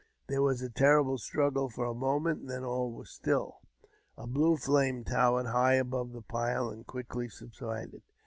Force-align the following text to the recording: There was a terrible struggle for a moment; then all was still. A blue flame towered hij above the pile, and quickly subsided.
There 0.25 0.41
was 0.41 0.63
a 0.63 0.69
terrible 0.71 1.19
struggle 1.19 1.69
for 1.69 1.85
a 1.85 1.93
moment; 1.93 2.47
then 2.47 2.63
all 2.63 2.91
was 2.91 3.11
still. 3.11 3.59
A 4.17 4.25
blue 4.25 4.57
flame 4.57 5.03
towered 5.03 5.45
hij 5.45 5.75
above 5.79 6.11
the 6.11 6.23
pile, 6.23 6.71
and 6.71 6.87
quickly 6.87 7.29
subsided. 7.29 8.01